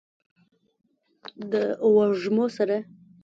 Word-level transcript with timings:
د 1.51 1.53
وږمو 1.95 2.45
سره 2.57 2.77